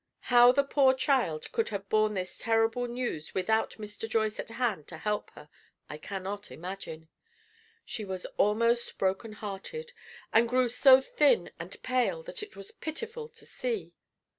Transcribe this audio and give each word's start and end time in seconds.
How 0.33 0.51
the 0.51 0.63
poor 0.63 0.95
child 0.95 1.51
could 1.51 1.69
have 1.69 1.87
borne 1.87 2.15
this 2.15 2.39
terrible 2.39 2.87
news 2.87 3.35
without 3.35 3.75
Mr. 3.77 4.09
Joyce 4.09 4.39
at 4.39 4.49
hand 4.49 4.87
to 4.87 4.97
help 4.97 5.29
her, 5.35 5.47
I 5.91 5.99
cannot 5.99 6.49
imagine. 6.49 7.07
She 7.85 8.03
was 8.03 8.25
almost 8.37 8.97
broken 8.97 9.33
hearted, 9.33 9.93
and 10.33 10.49
grew 10.49 10.69
so 10.69 11.01
thin 11.01 11.51
and 11.59 11.79
pale 11.83 12.23
that 12.23 12.41
it 12.41 12.55
was 12.55 12.71
pitiful 12.71 13.27
to 13.27 13.45
see. 13.45 13.93